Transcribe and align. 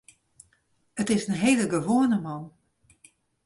It 1.01 1.09
is 1.15 1.25
in 1.29 1.35
hiele 1.41 1.65
gewoane 1.73 2.19
man. 2.25 2.43